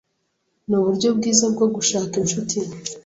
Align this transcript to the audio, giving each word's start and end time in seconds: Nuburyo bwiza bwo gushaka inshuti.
Nuburyo 0.67 1.07
bwiza 1.17 1.45
bwo 1.53 1.65
gushaka 1.75 2.13
inshuti. 2.21 2.57